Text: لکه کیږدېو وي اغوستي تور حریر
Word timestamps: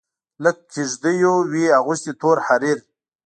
لکه 0.43 0.61
کیږدېو 0.71 1.33
وي 1.51 1.65
اغوستي 1.79 2.11
تور 2.21 2.37
حریر 2.47 2.79